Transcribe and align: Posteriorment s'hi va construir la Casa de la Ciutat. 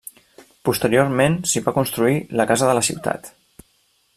Posteriorment 0.69 1.35
s'hi 1.51 1.63
va 1.67 1.73
construir 1.75 2.17
la 2.41 2.49
Casa 2.53 2.71
de 2.71 2.77
la 2.79 2.85
Ciutat. 2.89 3.31